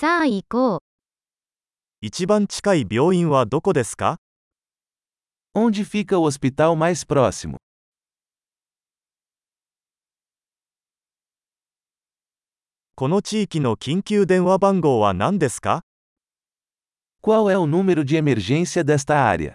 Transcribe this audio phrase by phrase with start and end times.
[0.00, 0.80] さあ行こう。
[2.00, 4.16] 一番近い病院はどこですか
[5.54, 7.58] Onde fica o hospital mais próximo?
[12.94, 15.82] この地域の緊急電話番号は何ですか
[17.22, 19.52] Qual é o número de emergência desta área?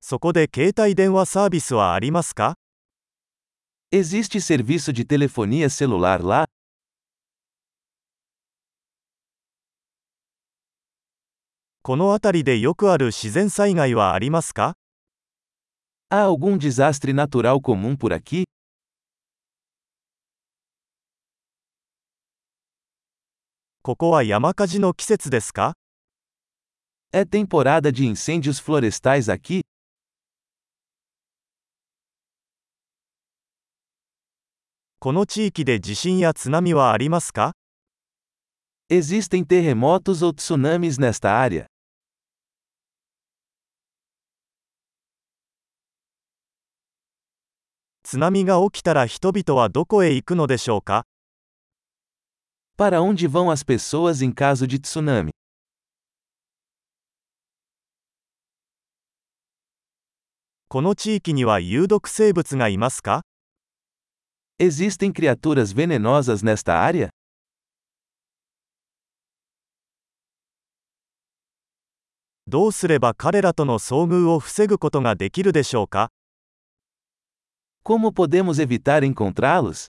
[0.00, 2.59] そこで携帯電話サービスはありますか
[3.92, 6.44] Existe serviço de telefonia celular lá?
[16.08, 18.44] Há algum desastre natural comum por aqui?
[27.12, 29.62] É temporada de incêndios florestais aqui?
[35.02, 37.52] この地域で地震や津波はありますか
[38.90, 41.64] Existem terremotos ou tsunamis nesta área?
[48.02, 51.06] 津波が起きたら人々はどこへ行くのでしょうか
[52.76, 55.30] Para onde vão as pessoas em caso de tsunami?
[60.68, 63.22] この地域には有毒生物がいますか
[64.62, 67.08] Existem criaturas venenosas nesta área?
[77.82, 79.86] Como podemos evitar encontrá-los?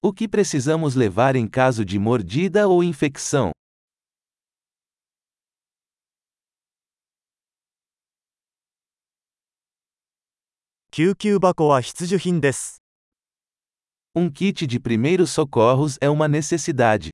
[0.00, 3.57] O que precisamos levar em caso de mordida ou infecção?
[10.90, 12.82] 救急箱は必需品です。
[14.14, 17.10] Um kit de primeiros socorros é uma necessidade.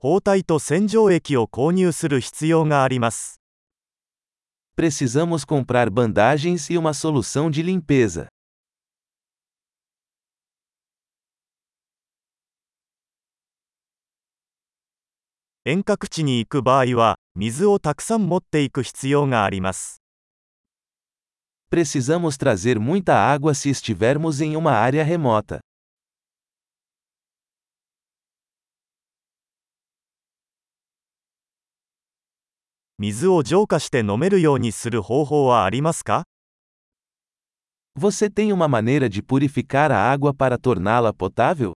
[0.00, 3.40] 包帯と洗浄液を購入する必要があります。
[4.76, 8.28] Precisamos comprar bandagens e uma solução de limpeza.
[15.64, 20.01] 遠隔地に行く場合は、水をたくさん持っていく必要があります。
[21.69, 25.59] Precisamos trazer muita água se estivermos em uma área remota.
[32.99, 36.23] 水を浄化して飲めるようにする方法はありますか
[37.95, 41.73] Você tem uma maneira de purificar a água para torná-la potável?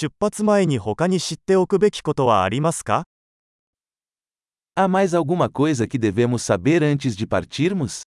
[0.00, 3.02] 出発前に他に知っておくべきことはありますか
[4.76, 8.04] Há mais alguma coisa que devemos saber antes de partirmos?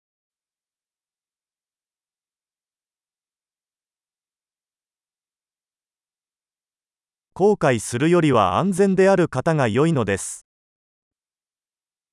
[7.34, 10.46] 後悔するよりは安全である方が良いのです。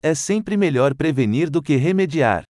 [0.01, 2.45] É sempre melhor prevenir do que remediar.